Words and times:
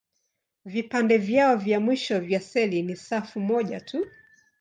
Vipande 0.65 1.17
vyao 1.17 1.55
vya 1.57 1.79
mwisho 1.79 2.19
vya 2.19 2.39
seli 2.39 2.81
ni 2.81 2.95
safu 2.95 3.39
moja 3.39 3.79
tu. 3.81 4.05